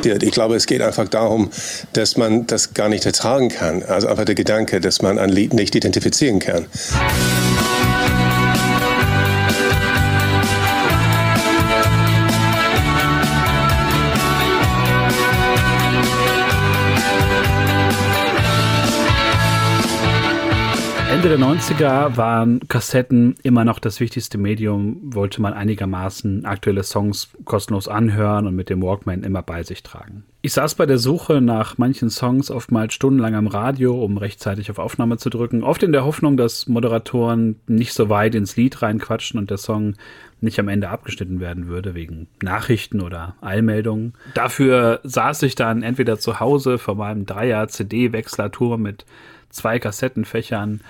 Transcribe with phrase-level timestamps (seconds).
[0.00, 0.22] gespielt.
[0.22, 1.50] Ich glaube, es geht einfach darum,
[1.92, 3.82] dass man das gar nicht ertragen kann.
[3.82, 6.66] Also einfach der Gedanke, dass man ein Lied nicht identifizieren kann.
[21.20, 27.28] Ende der 90er waren Kassetten immer noch das wichtigste Medium, wollte man einigermaßen aktuelle Songs
[27.44, 30.24] kostenlos anhören und mit dem Walkman immer bei sich tragen.
[30.40, 34.78] Ich saß bei der Suche nach manchen Songs oftmals stundenlang am Radio, um rechtzeitig auf
[34.78, 39.38] Aufnahme zu drücken, oft in der Hoffnung, dass Moderatoren nicht so weit ins Lied reinquatschen
[39.38, 39.96] und der Song
[40.40, 44.14] nicht am Ende abgeschnitten werden würde, wegen Nachrichten oder Eilmeldungen.
[44.32, 49.04] Dafür saß ich dann entweder zu Hause vor meinem Dreier-CD-Wechslerturm mit
[49.50, 50.80] zwei Kassettenfächern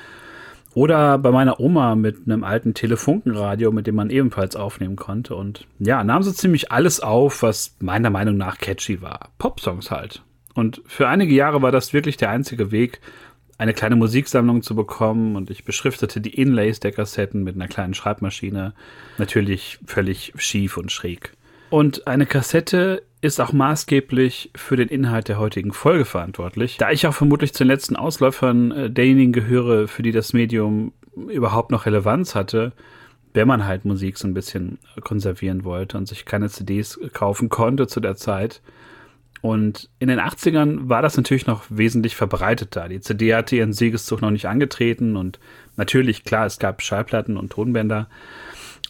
[0.74, 5.34] oder bei meiner Oma mit einem alten Telefunkenradio, mit dem man ebenfalls aufnehmen konnte.
[5.34, 9.30] Und ja, nahm so ziemlich alles auf, was meiner Meinung nach catchy war.
[9.38, 10.22] Popsongs halt.
[10.54, 13.00] Und für einige Jahre war das wirklich der einzige Weg,
[13.58, 15.36] eine kleine Musiksammlung zu bekommen.
[15.36, 18.72] Und ich beschriftete die Inlays der Kassetten mit einer kleinen Schreibmaschine.
[19.18, 21.32] Natürlich völlig schief und schräg.
[21.68, 27.06] Und eine Kassette ist auch maßgeblich für den Inhalt der heutigen Folge verantwortlich, da ich
[27.06, 30.92] auch vermutlich zu den letzten Ausläufern äh, derjenigen gehöre, für die das Medium
[31.28, 32.72] überhaupt noch Relevanz hatte,
[33.34, 37.86] wenn man halt Musik so ein bisschen konservieren wollte und sich keine CDs kaufen konnte
[37.86, 38.62] zu der Zeit.
[39.42, 42.88] Und in den 80ern war das natürlich noch wesentlich verbreiteter.
[42.88, 45.38] Die CD hatte ihren Siegeszug noch nicht angetreten und
[45.76, 48.08] natürlich, klar, es gab Schallplatten und Tonbänder.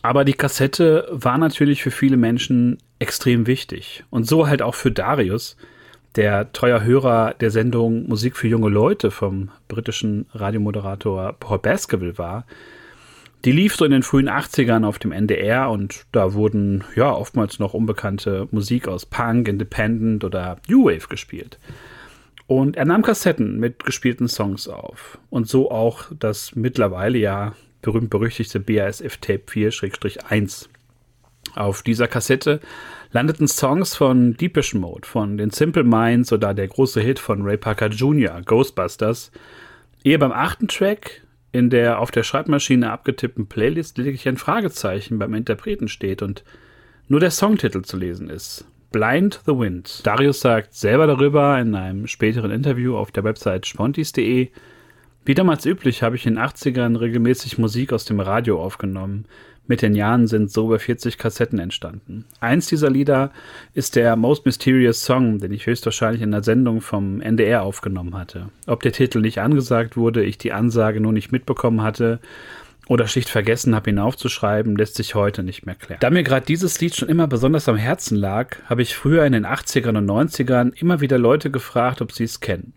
[0.02, 4.04] Aber die Kassette war natürlich für viele Menschen extrem wichtig.
[4.10, 5.56] Und so halt auch für Darius,
[6.16, 12.46] der treuer Hörer der Sendung Musik für junge Leute vom britischen Radiomoderator Paul Baskerville war.
[13.44, 17.58] Die lief so in den frühen 80ern auf dem NDR und da wurden ja oftmals
[17.58, 21.58] noch unbekannte Musik aus Punk, Independent oder New Wave gespielt.
[22.46, 25.18] Und er nahm Kassetten mit gespielten Songs auf.
[25.30, 30.68] Und so auch das mittlerweile ja berühmt-berüchtigte BASF Tape 4-1.
[31.54, 32.60] Auf dieser Kassette
[33.12, 37.56] landeten Songs von Deepish Mode, von den Simple Minds oder der große Hit von Ray
[37.56, 39.32] Parker Jr., Ghostbusters.
[40.04, 41.22] Ehe beim achten Track
[41.52, 46.44] in der auf der Schreibmaschine abgetippten Playlist lediglich ein Fragezeichen beim Interpreten steht und
[47.08, 48.64] nur der Songtitel zu lesen ist.
[48.92, 50.06] Blind the Wind.
[50.06, 54.48] Darius sagt selber darüber in einem späteren Interview auf der Website spontis.de,
[55.24, 59.26] wie damals üblich habe ich in den 80ern regelmäßig Musik aus dem Radio aufgenommen.
[59.70, 62.24] Mit den Jahren sind so über 40 Kassetten entstanden.
[62.40, 63.30] Eins dieser Lieder
[63.72, 68.48] ist der Most Mysterious Song, den ich höchstwahrscheinlich in der Sendung vom NDR aufgenommen hatte.
[68.66, 72.18] Ob der Titel nicht angesagt wurde, ich die Ansage nur nicht mitbekommen hatte
[72.88, 76.00] oder schlicht vergessen habe, ihn aufzuschreiben, lässt sich heute nicht mehr klären.
[76.00, 79.34] Da mir gerade dieses Lied schon immer besonders am Herzen lag, habe ich früher in
[79.34, 82.72] den 80ern und 90ern immer wieder Leute gefragt, ob sie es kennen.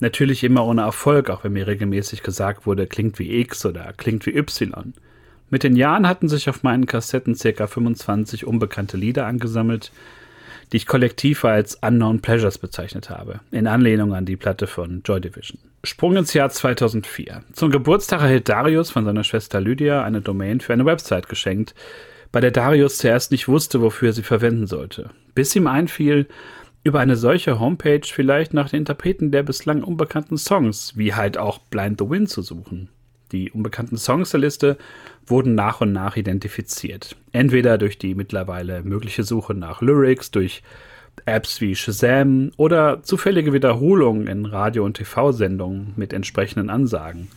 [0.00, 4.24] Natürlich immer ohne Erfolg, auch wenn mir regelmäßig gesagt wurde, klingt wie X oder klingt
[4.24, 4.94] wie Y.
[5.50, 7.66] Mit den Jahren hatten sich auf meinen Kassetten ca.
[7.66, 9.92] 25 unbekannte Lieder angesammelt,
[10.72, 15.20] die ich kollektiv als Unknown Pleasures bezeichnet habe, in Anlehnung an die Platte von Joy
[15.20, 15.58] Division.
[15.84, 17.42] Sprung ins Jahr 2004.
[17.52, 21.74] Zum Geburtstag erhält Darius von seiner Schwester Lydia eine Domain für eine Website geschenkt,
[22.30, 26.26] bei der Darius zuerst nicht wusste, wofür er sie verwenden sollte, bis ihm einfiel,
[26.84, 31.58] über eine solche Homepage vielleicht nach den Interpreten der bislang unbekannten Songs, wie halt auch
[31.58, 32.90] Blind the Wind zu suchen.
[33.32, 34.78] Die unbekannten Songs der Liste
[35.26, 37.16] wurden nach und nach identifiziert.
[37.32, 40.62] Entweder durch die mittlerweile mögliche Suche nach Lyrics, durch
[41.26, 47.28] Apps wie Shazam oder zufällige Wiederholungen in Radio- und TV-Sendungen mit entsprechenden Ansagen.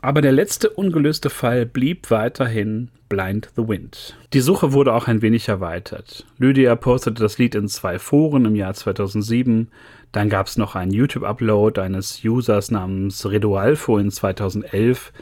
[0.00, 4.16] Aber der letzte ungelöste Fall blieb weiterhin Blind the Wind.
[4.34, 6.26] Die Suche wurde auch ein wenig erweitert.
[6.36, 9.68] Lydia postete das Lied in zwei Foren im Jahr 2007.
[10.14, 15.12] Dann gab es noch einen YouTube-Upload eines Users namens Redualfo in 2011.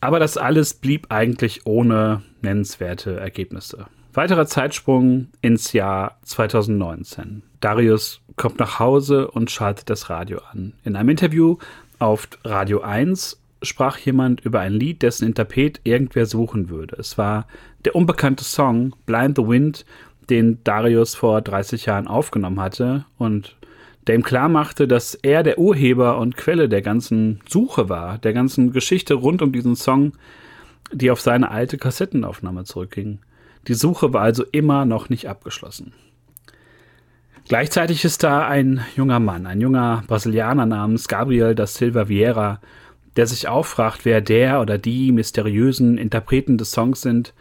[0.00, 3.86] Aber das alles blieb eigentlich ohne nennenswerte Ergebnisse.
[4.12, 7.42] Weiterer Zeitsprung ins Jahr 2019.
[7.58, 10.74] Darius kommt nach Hause und schaltet das Radio an.
[10.84, 11.56] In einem Interview
[11.98, 16.94] auf Radio 1 sprach jemand über ein Lied, dessen Interpret irgendwer suchen würde.
[17.00, 17.48] Es war
[17.84, 19.84] der unbekannte Song Blind the Wind,
[20.30, 23.56] den Darius vor 30 Jahren aufgenommen hatte und
[24.06, 28.32] der ihm klar machte, dass er der Urheber und Quelle der ganzen Suche war, der
[28.32, 30.12] ganzen Geschichte rund um diesen Song,
[30.92, 33.20] die auf seine alte Kassettenaufnahme zurückging.
[33.68, 35.92] Die Suche war also immer noch nicht abgeschlossen.
[37.48, 42.60] Gleichzeitig ist da ein junger Mann, ein junger Brasilianer namens Gabriel da Silva Vieira,
[43.16, 47.34] der sich auch fragt, wer der oder die mysteriösen Interpreten des Songs sind,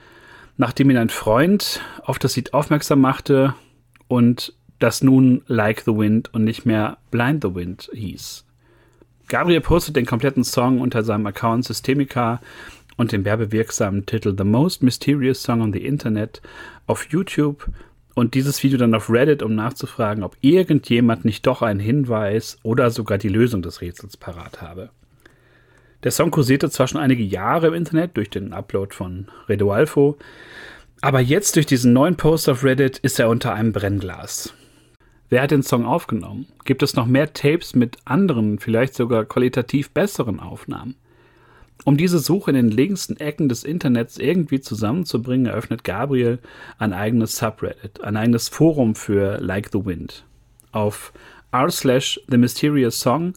[0.58, 3.54] nachdem ihn ein Freund auf das Lied aufmerksam machte
[4.08, 8.46] und das nun Like the Wind und nicht mehr Blind the Wind hieß.
[9.28, 12.42] Gabriel postet den kompletten Song unter seinem Account Systemica
[12.98, 16.42] und dem werbewirksamen Titel The Most Mysterious Song on the Internet
[16.88, 17.70] auf YouTube
[18.16, 22.92] und dieses Video dann auf Reddit, um nachzufragen, ob irgendjemand nicht doch einen Hinweis oder
[22.92, 24.90] sogar die Lösung des Rätsels parat habe.
[26.04, 30.18] Der Song kursierte zwar schon einige Jahre im Internet durch den Upload von Redo Alfo,
[31.02, 34.54] aber jetzt durch diesen neuen Post auf Reddit ist er unter einem Brennglas.
[35.30, 36.48] Wer hat den Song aufgenommen?
[36.66, 40.96] Gibt es noch mehr Tapes mit anderen, vielleicht sogar qualitativ besseren Aufnahmen?
[41.86, 46.40] Um diese Suche in den längsten Ecken des Internets irgendwie zusammenzubringen, eröffnet Gabriel
[46.78, 50.26] ein eigenes Subreddit, ein eigenes Forum für Like the Wind.
[50.72, 51.14] Auf
[51.52, 53.34] r slash The Mysterious Song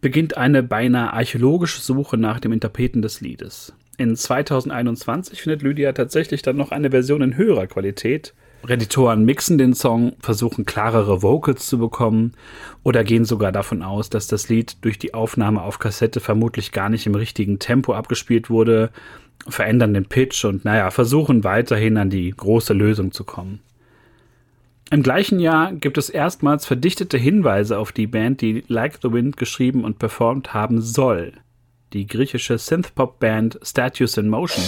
[0.00, 3.74] beginnt eine beinahe archäologische Suche nach dem Interpreten des Liedes.
[3.96, 8.34] In 2021 findet Lydia tatsächlich dann noch eine Version in höherer Qualität,
[8.64, 12.32] Reditoren mixen den Song, versuchen klarere Vocals zu bekommen
[12.82, 16.88] oder gehen sogar davon aus, dass das Lied durch die Aufnahme auf Kassette vermutlich gar
[16.88, 18.90] nicht im richtigen Tempo abgespielt wurde,
[19.46, 23.60] verändern den Pitch und naja, versuchen weiterhin an die große Lösung zu kommen.
[24.90, 29.36] Im gleichen Jahr gibt es erstmals verdichtete Hinweise auf die Band, die Like the Wind
[29.36, 31.32] geschrieben und performt haben soll.
[31.92, 34.64] Die griechische Synthpop-Band Statues in Motion.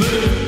[0.00, 0.39] move.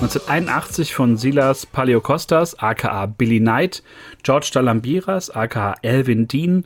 [0.00, 3.82] 1981 von Silas Paleokostas, aka Billy Knight,
[4.22, 6.64] George Dalambiras, aka Elvin Dean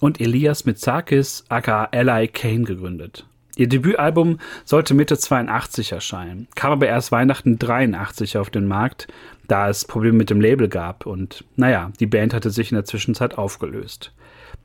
[0.00, 2.26] und Elias Mitsakis, aka L.I.
[2.26, 3.24] Kane gegründet.
[3.54, 9.06] Ihr Debütalbum sollte Mitte 82 erscheinen, kam aber erst Weihnachten 83 auf den Markt,
[9.46, 12.84] da es Probleme mit dem Label gab und naja, die Band hatte sich in der
[12.84, 14.10] Zwischenzeit aufgelöst.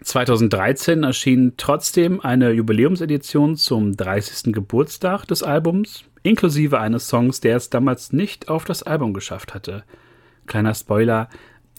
[0.01, 4.53] 2013 erschien trotzdem eine Jubiläumsedition zum 30.
[4.53, 9.83] Geburtstag des Albums, inklusive eines Songs, der es damals nicht auf das Album geschafft hatte.
[10.45, 11.29] Kleiner Spoiler,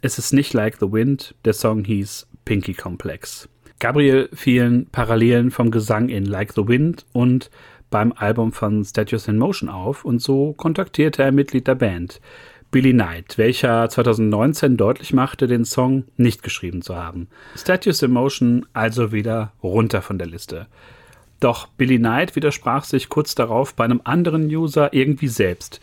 [0.00, 3.48] es ist nicht Like the Wind, der Song hieß Pinky Complex.
[3.78, 7.50] Gabriel fielen Parallelen vom Gesang in Like the Wind und
[7.90, 12.20] beim Album von Statues in Motion auf und so kontaktierte er Mitglied der Band,
[12.70, 17.28] Billy Knight, welcher 2019 deutlich machte, den Song nicht geschrieben zu haben.
[17.56, 20.66] Statues in Motion also wieder runter von der Liste.
[21.40, 25.80] Doch Billy Knight widersprach sich kurz darauf bei einem anderen User irgendwie selbst.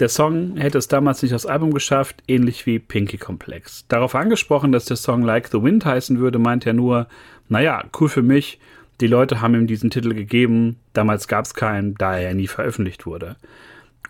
[0.00, 3.84] Der Song hätte es damals nicht aufs Album geschafft, ähnlich wie Pinky Complex.
[3.88, 7.06] Darauf angesprochen, dass der Song Like the Wind heißen würde, meint er nur,
[7.48, 8.58] naja, cool für mich,
[9.00, 13.06] die Leute haben ihm diesen Titel gegeben, damals gab es keinen, da er nie veröffentlicht
[13.06, 13.36] wurde.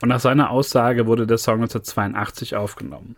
[0.01, 3.17] Und nach seiner Aussage wurde der Song 1982 aufgenommen.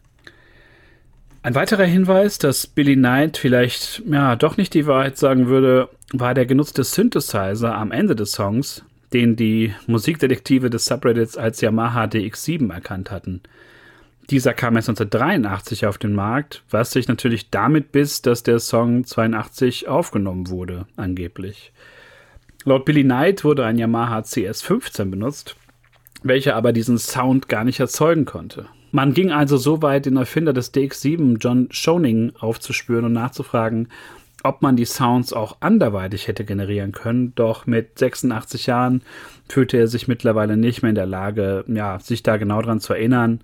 [1.44, 6.34] Ein weiterer Hinweis, dass Billy Knight vielleicht ja doch nicht die Wahrheit sagen würde, war
[6.34, 12.72] der genutzte Synthesizer am Ende des Songs, den die Musikdetektive des Subreddits als Yamaha DX7
[12.72, 13.40] erkannt hatten.
[14.30, 19.04] Dieser kam erst 1983 auf den Markt, was sich natürlich damit biss, dass der Song
[19.04, 21.72] 82 aufgenommen wurde, angeblich.
[22.64, 25.56] Laut Billy Knight wurde ein Yamaha CS15 benutzt,
[26.22, 28.66] welcher aber diesen Sound gar nicht erzeugen konnte.
[28.92, 33.88] Man ging also so weit, den Erfinder des DX7, John Schoning, aufzuspüren und nachzufragen,
[34.42, 37.34] ob man die Sounds auch anderweitig hätte generieren können.
[37.34, 39.00] Doch mit 86 Jahren
[39.48, 42.92] fühlte er sich mittlerweile nicht mehr in der Lage, ja, sich da genau dran zu
[42.92, 43.40] erinnern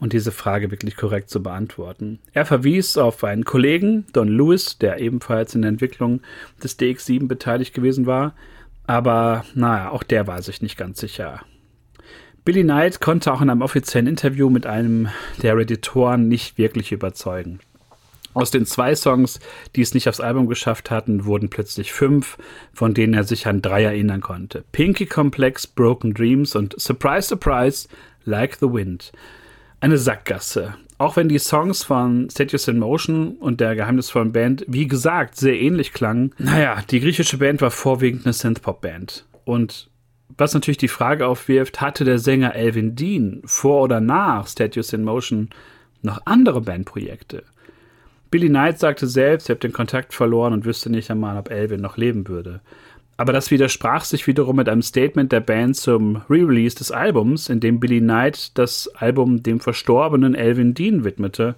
[0.00, 2.18] und diese Frage wirklich korrekt zu beantworten.
[2.32, 6.22] Er verwies auf einen Kollegen, Don Lewis, der ebenfalls in der Entwicklung
[6.62, 8.34] des DX7 beteiligt gewesen war,
[8.88, 11.42] aber naja, auch der war sich nicht ganz sicher.
[12.48, 15.10] Billy Knight konnte auch in einem offiziellen Interview mit einem
[15.42, 17.60] der Reditoren nicht wirklich überzeugen.
[18.32, 19.38] Aus den zwei Songs,
[19.76, 22.38] die es nicht aufs Album geschafft hatten, wurden plötzlich fünf,
[22.72, 24.64] von denen er sich an drei erinnern konnte.
[24.72, 27.86] Pinky Complex, Broken Dreams und Surprise Surprise,
[28.24, 29.12] Like the Wind.
[29.80, 30.74] Eine Sackgasse.
[30.96, 35.60] Auch wenn die Songs von Statues in Motion und der geheimnisvollen Band, wie gesagt, sehr
[35.60, 36.34] ähnlich klangen.
[36.38, 39.26] Naja, die griechische Band war vorwiegend eine Synthpop-Band.
[39.44, 39.90] Und
[40.36, 45.04] was natürlich die Frage aufwirft, hatte der Sänger Elvin Dean vor oder nach Statues in
[45.04, 45.50] Motion
[46.02, 47.44] noch andere Bandprojekte?
[48.30, 51.80] Billy Knight sagte selbst, er habe den Kontakt verloren und wüsste nicht einmal, ob Elvin
[51.80, 52.60] noch leben würde.
[53.16, 57.58] Aber das widersprach sich wiederum mit einem Statement der Band zum Re-Release des Albums, in
[57.58, 61.56] dem Billy Knight das Album dem verstorbenen Elvin Dean widmete.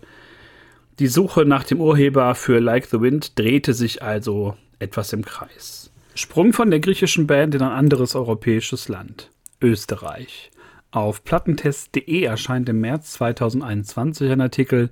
[1.00, 5.90] Die Suche nach dem Urheber für Like the Wind drehte sich also etwas im Kreis.
[6.20, 9.30] Sprung von der griechischen Band in ein anderes europäisches Land.
[9.62, 10.50] Österreich.
[10.90, 14.90] Auf plattentest.de erscheint im März 2021 ein Artikel,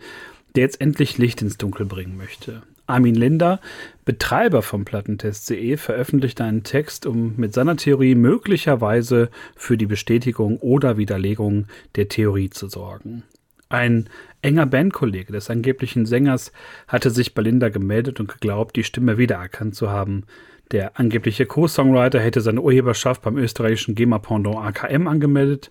[0.56, 2.62] der jetzt endlich Licht ins Dunkel bringen möchte.
[2.86, 3.60] Armin Linder,
[4.06, 10.96] Betreiber von Plattentest.de, veröffentlichte einen Text, um mit seiner Theorie möglicherweise für die Bestätigung oder
[10.96, 11.66] Widerlegung
[11.96, 13.22] der Theorie zu sorgen.
[13.68, 14.08] Ein
[14.40, 16.52] enger Bandkollege des angeblichen Sängers
[16.86, 20.24] hatte sich bei Linda gemeldet und geglaubt, die Stimme wiedererkannt zu haben.
[20.70, 25.70] Der angebliche Co-Songwriter hätte seine Urheberschaft beim österreichischen GEMA-Pendant AKM angemeldet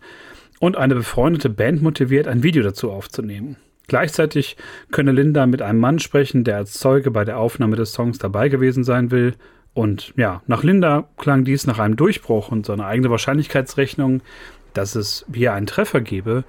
[0.60, 3.58] und eine befreundete Band motiviert, ein Video dazu aufzunehmen.
[3.88, 4.58] Gleichzeitig
[4.92, 8.50] könne Linda mit einem Mann sprechen, der als Zeuge bei der Aufnahme des Songs dabei
[8.50, 9.36] gewesen sein will.
[9.74, 14.22] Und ja, nach Linda klang dies nach einem Durchbruch und seine eigene Wahrscheinlichkeitsrechnung,
[14.74, 16.44] dass es hier einen Treffer gebe,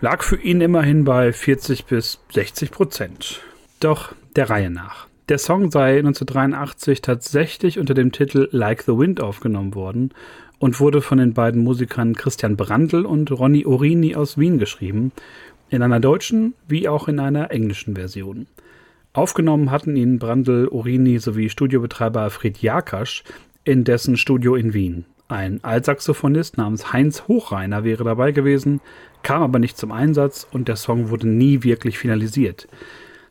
[0.00, 3.40] lag für ihn immerhin bei 40 bis 60 Prozent.
[3.80, 5.06] Doch der Reihe nach.
[5.28, 10.12] Der Song sei 1983 tatsächlich unter dem Titel Like the Wind aufgenommen worden
[10.60, 15.10] und wurde von den beiden Musikern Christian Brandl und Ronny Orini aus Wien geschrieben,
[15.68, 18.46] in einer deutschen wie auch in einer englischen Version.
[19.14, 23.24] Aufgenommen hatten ihn Brandl, Orini sowie Studiobetreiber Fried Jakasch
[23.64, 25.06] in dessen Studio in Wien.
[25.26, 28.80] Ein Altsaxophonist namens Heinz Hochreiner wäre dabei gewesen,
[29.24, 32.68] kam aber nicht zum Einsatz und der Song wurde nie wirklich finalisiert.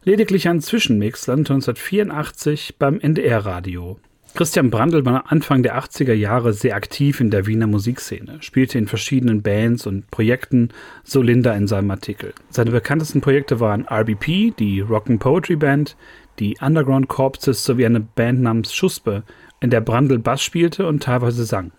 [0.07, 3.97] Lediglich ein Zwischenmix landete 1984 beim NDR-Radio.
[4.35, 8.85] Christian Brandl war Anfang der 80er Jahre sehr aktiv in der Wiener Musikszene, spielte in
[8.85, 10.69] verschiedenen Bands und Projekten,
[11.03, 12.33] so Linda in seinem Artikel.
[12.51, 15.97] Seine bekanntesten Projekte waren RBP, die Rock'n Poetry Band,
[16.37, 19.23] die Underground Corpses sowie eine Band namens Schuspe,
[19.59, 21.71] in der Brandl Bass spielte und teilweise sang.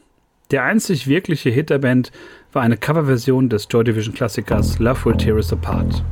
[0.51, 2.11] Der einzig wirkliche Hit der Band
[2.53, 6.03] war eine Coverversion des Joy Division Klassikers Love Will Tear Us Apart.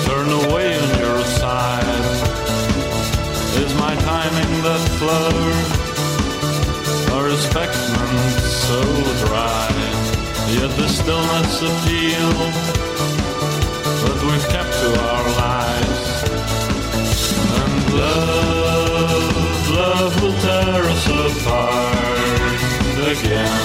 [0.06, 2.04] Turn away on your side.
[3.62, 5.30] Is my timing that flow?
[7.16, 8.16] Or is Beckman
[8.66, 8.82] so
[9.26, 9.70] dry?
[10.48, 12.86] Yet the stillness appeals
[14.02, 16.15] that we've kept to our lives.
[17.96, 22.60] Love, love will tear us apart
[23.12, 23.56] again.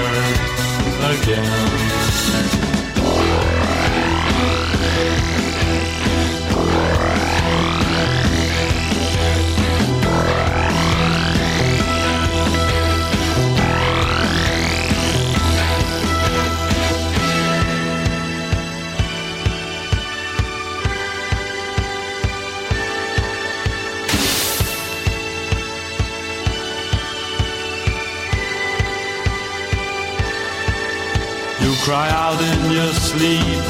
[1.21, 2.06] again.
[32.27, 33.67] Out in your sleep.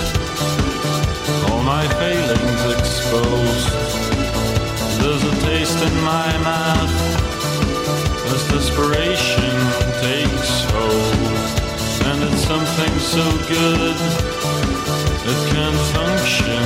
[1.46, 3.68] All my failings exposed.
[5.00, 6.94] There's a taste in my mouth
[8.32, 9.56] as desperation
[10.06, 11.36] takes hold.
[12.08, 13.24] And it's something so
[13.56, 13.96] good
[15.32, 16.64] it can't function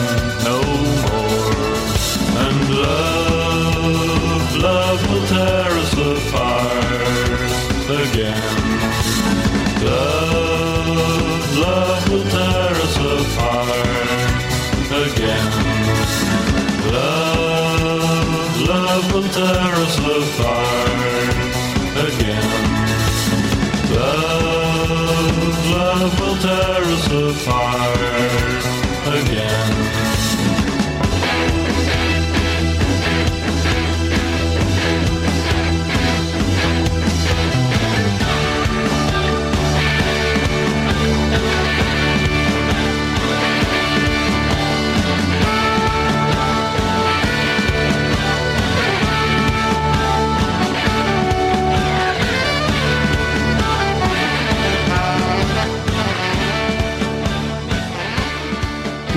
[0.50, 0.58] no
[1.06, 1.74] more.
[2.44, 6.90] And love, love will tear us apart
[8.06, 8.59] again.
[19.36, 20.90] Love will tear us apart
[22.08, 22.50] again.
[23.94, 27.06] Love, love will tear us
[27.46, 28.69] apart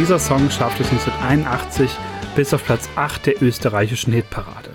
[0.03, 1.89] Dieser Song schaffte es 1981
[2.35, 4.71] bis auf Platz 8 der österreichischen Hitparade.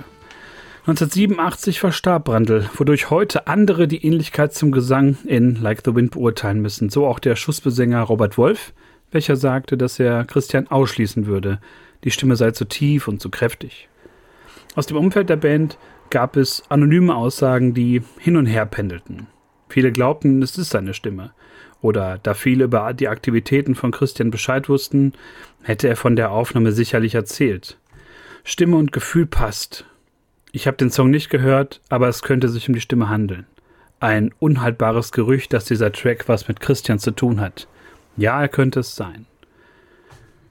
[0.87, 6.63] 1987 verstarb Brandl, wodurch heute andere die Ähnlichkeit zum Gesang in Like the Wind beurteilen
[6.63, 6.89] müssen.
[6.89, 8.73] So auch der Schussbesänger Robert Wolf,
[9.11, 11.61] welcher sagte, dass er Christian ausschließen würde.
[12.05, 13.91] Die Stimme sei zu tief und zu kräftig.
[14.77, 15.77] Aus dem Umfeld der Band
[16.09, 19.27] gab es anonyme Aussagen, die hin und her pendelten.
[19.69, 21.33] Viele glaubten, es ist seine Stimme.
[21.81, 25.13] Oder da viele über die Aktivitäten von Christian Bescheid wussten,
[25.63, 27.79] hätte er von der Aufnahme sicherlich erzählt.
[28.45, 29.85] Stimme und Gefühl passt.
[30.53, 33.47] Ich habe den Song nicht gehört, aber es könnte sich um die Stimme handeln.
[34.01, 37.69] Ein unhaltbares Gerücht, dass dieser Track was mit Christian zu tun hat.
[38.17, 39.27] Ja, er könnte es sein.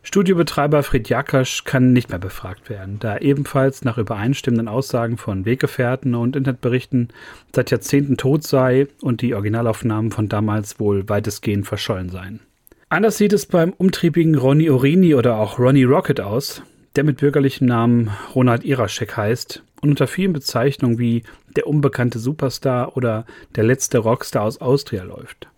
[0.08, 5.44] Studiobetreiber Fred Jakasch kann nicht mehr befragt werden, da er ebenfalls nach übereinstimmenden Aussagen von
[5.44, 7.10] Weggefährten und Internetberichten
[7.54, 12.40] seit Jahrzehnten tot sei und die Originalaufnahmen von damals wohl weitestgehend verschollen seien.
[12.88, 16.62] Anders sieht es beim umtriebigen Ronny Orini oder auch Ronny Rocket aus,
[16.96, 21.24] der mit bürgerlichem Namen Ronald Iraschek heißt und unter vielen Bezeichnungen wie
[21.58, 23.26] der unbekannte Superstar oder
[23.58, 25.50] der letzte Rockstar aus Austria läuft.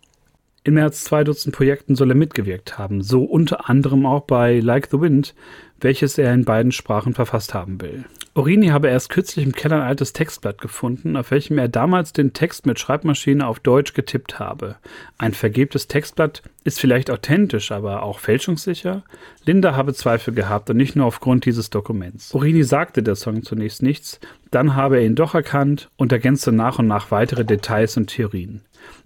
[0.64, 4.60] In mehr als zwei Dutzend Projekten soll er mitgewirkt haben, so unter anderem auch bei
[4.60, 5.34] Like the Wind,
[5.80, 8.06] welches er in beiden Sprachen verfasst haben will.
[8.36, 12.34] Orini habe erst kürzlich im Keller ein altes Textblatt gefunden, auf welchem er damals den
[12.34, 14.76] Text mit Schreibmaschine auf Deutsch getippt habe.
[15.18, 19.04] Ein vergebtes Textblatt ist vielleicht authentisch, aber auch fälschungssicher?
[19.46, 22.34] Linda habe Zweifel gehabt und nicht nur aufgrund dieses Dokuments.
[22.34, 24.20] Orini sagte der Song zunächst nichts,
[24.52, 28.62] dann habe er ihn doch erkannt und ergänzte nach und nach weitere Details und Theorien.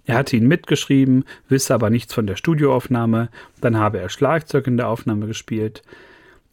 [0.06, 3.28] Er hatte ihn mitgeschrieben, wisse aber nichts von der Studioaufnahme,
[3.60, 5.82] dann habe er Schlagzeug in der Aufnahme gespielt.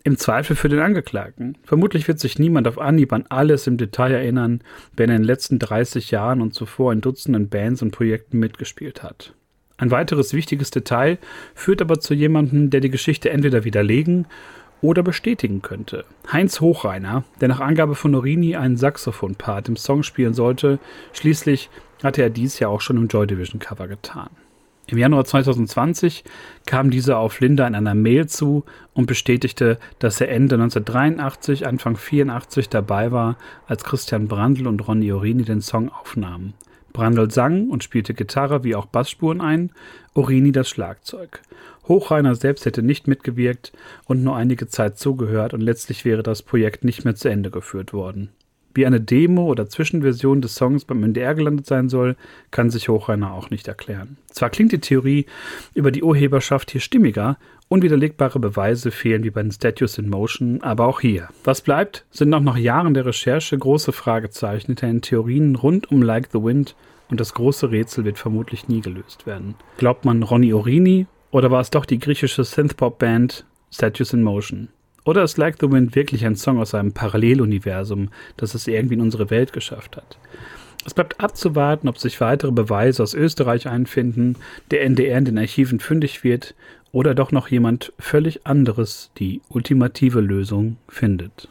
[0.03, 1.57] Im Zweifel für den Angeklagten.
[1.63, 4.61] Vermutlich wird sich niemand auf Anhieb an alles im Detail erinnern,
[4.97, 9.03] wenn er in den letzten 30 Jahren und zuvor in Dutzenden Bands und Projekten mitgespielt
[9.03, 9.35] hat.
[9.77, 11.17] Ein weiteres wichtiges Detail
[11.53, 14.25] führt aber zu jemandem, der die Geschichte entweder widerlegen
[14.81, 16.05] oder bestätigen könnte.
[16.31, 20.79] Heinz Hochreiner, der nach Angabe von Norini einen Saxophonpart im Song spielen sollte,
[21.13, 21.69] schließlich
[22.03, 24.29] hatte er dies ja auch schon im Joy Division Cover getan.
[24.87, 26.25] Im Januar 2020
[26.65, 31.95] kam dieser auf Linda in einer Mail zu und bestätigte, dass er Ende 1983, Anfang
[31.95, 36.55] 84 dabei war, als Christian Brandl und Ronny Orini den Song aufnahmen.
[36.93, 39.71] Brandl sang und spielte Gitarre wie auch Bassspuren ein,
[40.13, 41.41] Orini das Schlagzeug.
[41.87, 43.71] Hochreiner selbst hätte nicht mitgewirkt
[44.05, 47.93] und nur einige Zeit zugehört und letztlich wäre das Projekt nicht mehr zu Ende geführt
[47.93, 48.29] worden.
[48.73, 52.15] Wie eine Demo oder Zwischenversion des Songs beim NDR gelandet sein soll,
[52.51, 54.17] kann sich Hochreiner auch nicht erklären.
[54.27, 55.25] Zwar klingt die Theorie
[55.73, 60.87] über die Urheberschaft hier stimmiger, unwiderlegbare Beweise fehlen wie bei den Statues in Motion, aber
[60.87, 61.29] auch hier.
[61.43, 66.01] Was bleibt, sind noch nach Jahren der Recherche große Fragezeichen hinter den Theorien rund um
[66.01, 66.75] Like the Wind
[67.09, 69.55] und das große Rätsel wird vermutlich nie gelöst werden.
[69.77, 74.69] Glaubt man Ronny Orini oder war es doch die griechische Synthpop-Band Statues in Motion?
[75.03, 79.01] Oder ist Like the Wind wirklich ein Song aus einem Paralleluniversum, das es irgendwie in
[79.01, 80.17] unsere Welt geschafft hat?
[80.85, 84.35] Es bleibt abzuwarten, ob sich weitere Beweise aus Österreich einfinden,
[84.71, 86.55] der NDR in den Archiven fündig wird
[86.91, 91.47] oder doch noch jemand völlig anderes die ultimative Lösung findet.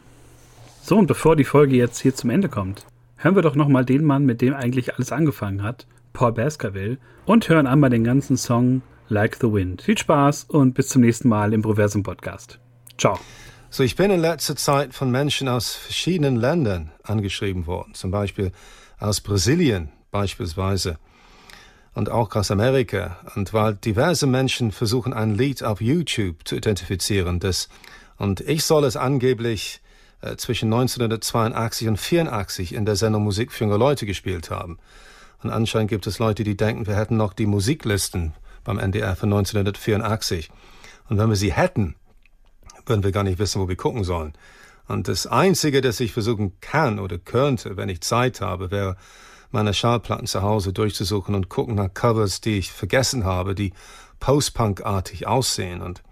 [0.82, 2.84] So, und bevor die Folge jetzt hier zum Ende kommt,
[3.16, 7.48] hören wir doch nochmal den Mann, mit dem eigentlich alles angefangen hat, Paul Baskerville, und
[7.48, 9.82] hören einmal den ganzen Song Like the Wind.
[9.82, 12.59] Viel Spaß und bis zum nächsten Mal im Proversum Podcast.
[13.00, 13.18] Ciao.
[13.70, 18.52] So, ich bin in letzter Zeit von Menschen aus verschiedenen Ländern angeschrieben worden, zum Beispiel
[18.98, 20.98] aus Brasilien beispielsweise
[21.94, 23.16] und auch aus Amerika.
[23.36, 27.70] Und weil diverse Menschen versuchen, ein Lied auf YouTube zu identifizieren, das,
[28.18, 29.80] und ich soll es angeblich
[30.20, 34.78] äh, zwischen 1982 und 84 in der Sendung Musik für junge Leute gespielt haben.
[35.42, 39.32] Und anscheinend gibt es Leute, die denken, wir hätten noch die Musiklisten beim NDR von
[39.32, 40.50] 1984.
[41.08, 41.94] Und wenn wir sie hätten,
[42.90, 44.34] würden wir gar nicht wissen, wo wir gucken sollen.
[44.86, 48.96] Und das Einzige, das ich versuchen kann oder könnte, wenn ich Zeit habe, wäre,
[49.52, 53.72] meine Schallplatten zu Hause durchzusuchen und gucken nach Covers, die ich vergessen habe, die
[54.20, 55.80] Post-Punk-artig aussehen.
[55.80, 56.02] Und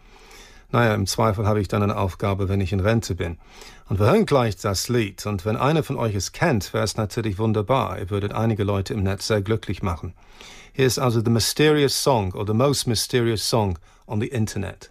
[0.70, 3.38] naja, im Zweifel habe ich dann eine Aufgabe, wenn ich in Rente bin.
[3.88, 5.24] Und wir hören gleich das Lied.
[5.26, 7.98] Und wenn einer von euch es kennt, wäre es natürlich wunderbar.
[7.98, 10.14] Ihr würdet einige Leute im Netz sehr glücklich machen.
[10.72, 14.90] Hier ist also The Mysterious Song or The Most Mysterious Song on the Internet.